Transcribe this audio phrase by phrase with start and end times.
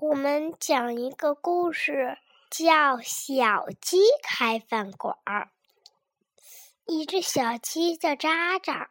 [0.00, 2.18] 我们讲一个故事，
[2.50, 5.50] 叫《小鸡开饭馆儿》。
[6.84, 8.90] 一只小鸡叫渣渣，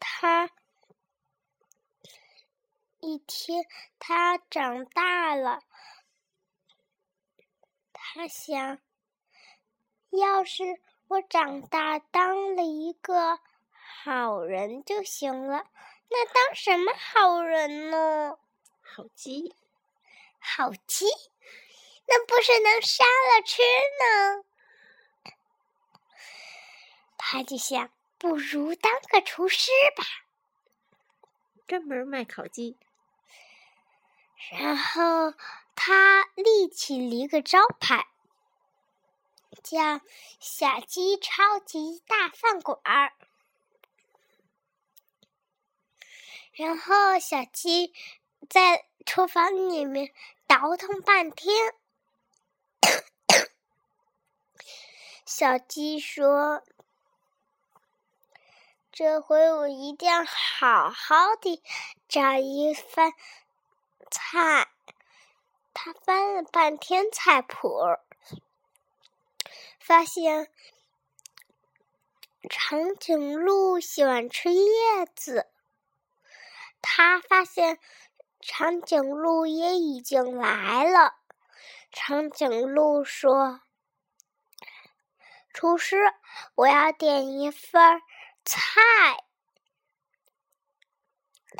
[0.00, 0.50] 它
[3.00, 3.66] 一天
[3.98, 5.60] 它长大了，
[7.92, 8.78] 它想，
[10.10, 10.64] 要是
[11.08, 13.38] 我长大当了一个
[14.02, 15.66] 好人就行了。
[16.08, 18.38] 那当什么好人呢？
[18.90, 19.54] 好鸡，
[20.40, 21.04] 好鸡，
[22.06, 23.62] 那不是能杀了吃
[24.00, 24.44] 呢？
[27.16, 30.02] 他就想，不如当个厨师吧，
[31.66, 32.76] 专门卖烤鸡。
[34.50, 35.34] 然后
[35.76, 38.08] 他立起了一个招牌，
[39.62, 40.00] 叫
[40.40, 43.12] “小鸡超级大饭馆儿”。
[46.52, 47.94] 然后小鸡。
[48.48, 50.12] 在厨房里面
[50.46, 51.74] 倒腾半天，
[55.26, 56.62] 小鸡说
[58.90, 61.62] ：“这回我一定要好好的
[62.08, 63.12] 找一份
[64.10, 64.68] 菜。”
[65.74, 67.78] 他翻了半天菜谱，
[69.78, 70.50] 发现
[72.48, 74.70] 长颈鹿喜欢吃叶
[75.14, 75.50] 子。
[76.80, 77.78] 他发现。
[78.40, 81.16] 长颈鹿也已经来了。
[81.90, 83.62] 长颈鹿说
[85.52, 85.96] ：“厨师，
[86.54, 88.02] 我要点一份
[88.44, 88.80] 菜。”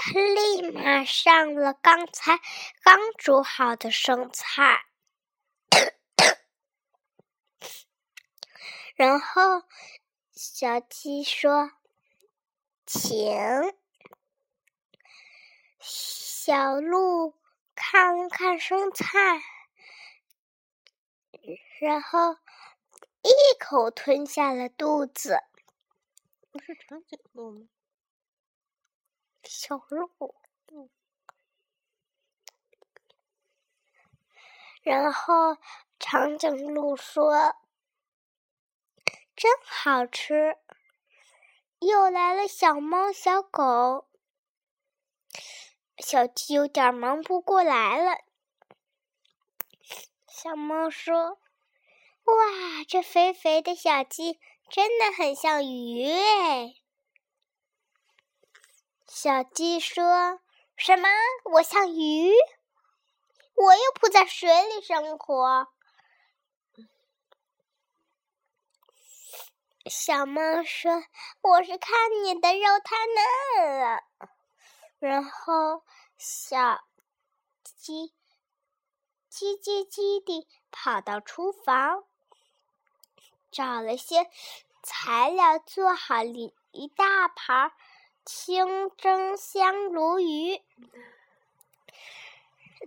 [0.00, 2.38] 他立马上了刚才
[2.82, 4.84] 刚煮好的生菜，
[8.94, 9.64] 然后
[10.32, 11.72] 小鸡说
[12.86, 13.36] ：“请。”
[16.48, 17.34] 小鹿
[17.74, 19.42] 看看生菜，
[21.78, 22.38] 然后
[23.20, 25.42] 一口吞下了肚子。
[26.50, 27.68] 不是长颈鹿吗？
[29.42, 30.34] 小鹿。
[34.80, 35.58] 然后
[35.98, 37.58] 长颈鹿说
[39.36, 40.56] ：“真好吃。”
[41.80, 44.07] 又来了小猫、小狗。
[46.10, 48.16] 小鸡有点忙不过来了。
[50.26, 51.38] 小猫说
[52.24, 52.34] ：“哇，
[52.88, 56.76] 这肥肥的小鸡真的很像鱼哎。”
[59.06, 60.40] 小鸡说
[60.78, 61.10] ：“什么？
[61.52, 62.32] 我像鱼？
[63.54, 65.68] 我又不在水里生活。”
[69.84, 71.04] 小猫说
[71.42, 71.92] ：“我是看
[72.24, 74.00] 你的肉太嫩了。”
[74.98, 75.84] 然后，
[76.16, 76.84] 小
[77.62, 78.12] 鸡
[79.30, 82.04] 叽叽叽地跑到厨房，
[83.50, 84.28] 找了些
[84.82, 87.72] 材料，做好了一大盘
[88.24, 90.60] 清蒸香鲈鱼，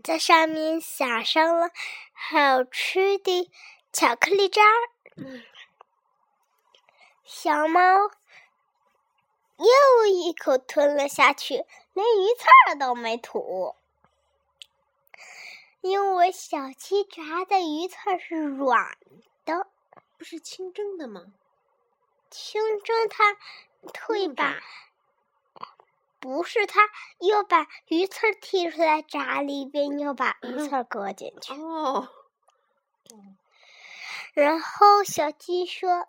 [0.03, 1.69] 在上面撒上了
[2.13, 3.49] 好吃的
[3.93, 4.89] 巧克力渣儿。
[7.23, 8.11] 小猫。
[9.61, 13.75] 又一口吞了下去，连鱼刺儿都没吐。
[15.81, 18.97] 因为小鸡炸的鱼刺儿是软
[19.45, 19.67] 的，
[20.17, 21.33] 不是清蒸的吗？
[22.29, 23.37] 清蒸它
[24.07, 24.61] 会把，
[26.19, 26.89] 不是它
[27.19, 31.53] 又把鱼刺儿剔出来炸了一遍，又把鱼刺儿搁进去。
[31.53, 32.09] 哦，
[34.33, 36.07] 然后小鸡说。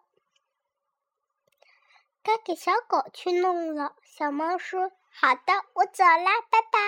[2.22, 3.96] 该给小狗去弄了。
[4.02, 6.78] 小猫说：“好的，我走啦，拜拜。”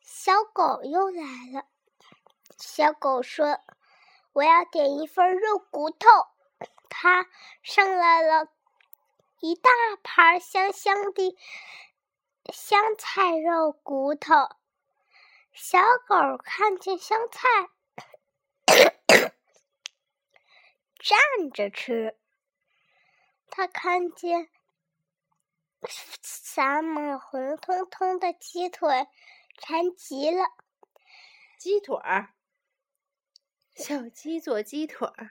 [0.00, 1.22] 小狗又来
[1.52, 1.66] 了。
[2.58, 3.60] 小狗说
[4.32, 6.08] ：“我要点一份肉骨头。”
[6.88, 7.26] 它
[7.62, 8.48] 上来了
[9.40, 9.70] 一大
[10.02, 11.36] 盘香香的
[12.50, 14.34] 香菜肉骨头。
[15.52, 15.78] 小
[16.08, 17.68] 狗看见香菜。
[21.06, 22.18] 站着吃，
[23.48, 24.50] 他看见
[26.20, 29.06] 撒满红彤彤的鸡腿，
[29.56, 30.42] 馋极了。
[31.60, 32.34] 鸡腿儿，
[33.76, 35.30] 小鸡做鸡腿儿。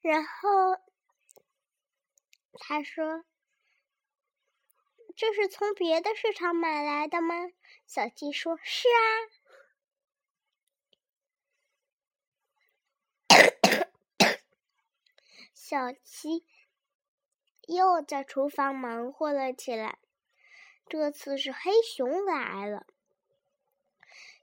[0.00, 0.76] 然后
[2.52, 3.24] 他说
[5.16, 7.34] ：“这是从别的市场买来的吗？”
[7.88, 9.02] 小鸡说：“是啊。”
[15.70, 16.44] 小鸡
[17.68, 20.00] 又在厨房忙活了起来。
[20.88, 22.88] 这次是黑熊来了。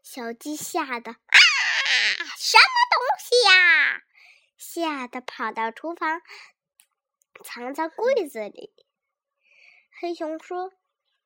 [0.02, 1.18] 小鸡吓得啊，
[2.38, 4.04] 什么东西呀？
[4.56, 6.22] 吓得跑到厨房，
[7.44, 8.74] 藏在柜子里。
[10.00, 10.72] 黑熊说：“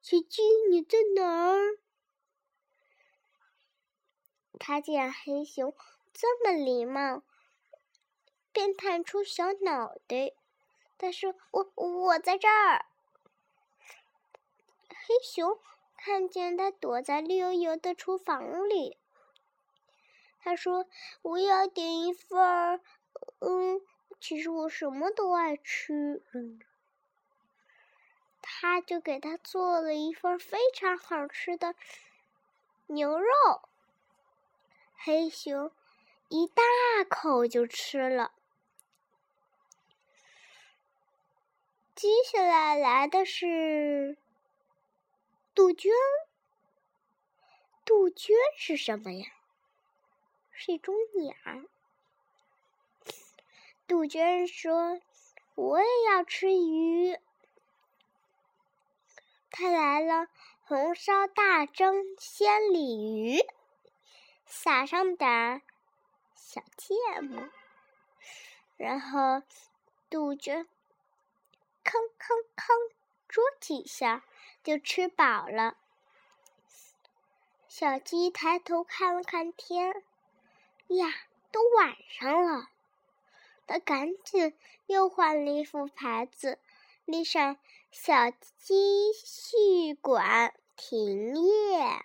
[0.02, 1.78] 小鸡，你在哪儿？”
[4.58, 5.76] 他见黑熊
[6.12, 7.22] 这么礼貌，
[8.52, 10.34] 便探出小脑袋。
[10.98, 12.86] 他说我我在这儿。
[14.90, 15.60] 黑熊
[15.98, 18.98] 看见他躲在绿油油的厨房里，
[20.40, 20.86] 他说
[21.24, 22.82] ：“我要点一份儿。”
[23.40, 23.82] 嗯，
[24.20, 26.24] 其实我什么都爱吃。
[28.42, 31.76] 他就给他做了一份非常好吃的
[32.88, 33.26] 牛肉。
[34.96, 35.72] 黑熊
[36.30, 36.64] 一大
[37.10, 38.32] 口就吃了。
[41.94, 44.18] 接下来来的是
[45.54, 45.92] 杜鹃。
[47.86, 49.26] 杜鹃是什么呀？
[50.52, 51.36] 是一种鸟。
[53.88, 55.02] 杜鹃说
[55.56, 57.18] ：“我也要吃鱼。”
[59.52, 60.28] 他来了
[60.64, 63.40] 红烧大蒸鲜鲤鱼，
[64.46, 65.62] 撒上点儿
[66.36, 67.50] 小芥末，
[68.78, 69.44] 然后
[70.10, 70.70] 杜鹃
[71.84, 72.92] 吭吭吭
[73.28, 74.24] 啄几下
[74.64, 75.78] 就吃饱了。
[77.68, 80.04] 小鸡抬头看了看天，
[80.88, 81.08] 呀，
[81.52, 82.70] 都晚上了。
[83.66, 84.58] 他赶紧
[84.88, 86.60] 又换了一副牌子，
[87.06, 87.58] 立上
[87.90, 92.04] “小鸡畜馆停业”。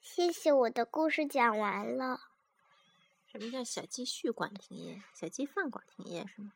[0.00, 2.20] 谢谢，我的故事讲完了。
[3.26, 5.02] 什么叫小鸡续馆停业？
[5.12, 6.52] 小鸡饭馆停业是吗？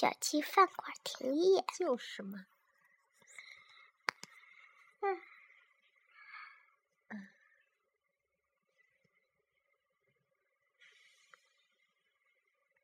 [0.00, 2.46] 小鸡饭馆停业就是嘛。